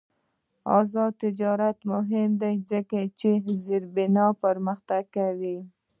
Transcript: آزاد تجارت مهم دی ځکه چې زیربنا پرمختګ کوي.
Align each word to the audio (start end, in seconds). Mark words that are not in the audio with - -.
آزاد 0.79 1.13
تجارت 1.23 1.77
مهم 1.91 2.29
دی 2.41 2.55
ځکه 2.71 2.97
چې 3.19 3.29
زیربنا 3.65 4.25
پرمختګ 4.43 5.03
کوي. 5.17 5.57